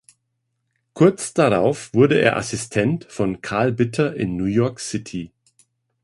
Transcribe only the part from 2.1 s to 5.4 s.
er Assistent von Karl Bitter in New York City.